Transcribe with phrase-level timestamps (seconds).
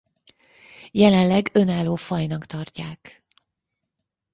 [0.91, 3.23] Jelenleg önálló fajnak tartják.